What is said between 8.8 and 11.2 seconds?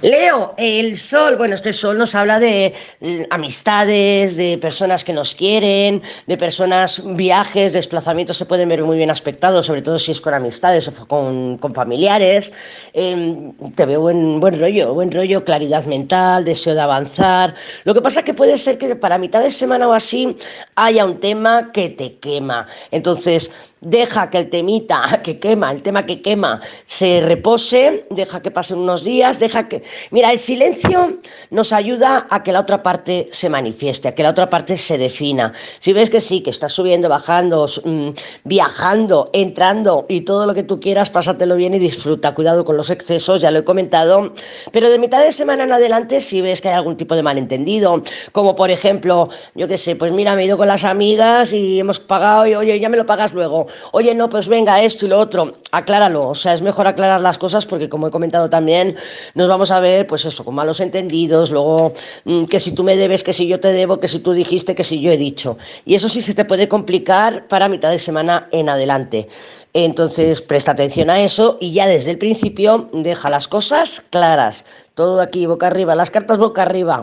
muy bien aspectados, sobre todo si es con amistades o